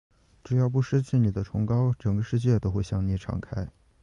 [0.43, 3.67] 只要不失去你的崇高，整个世界都会向你敞开。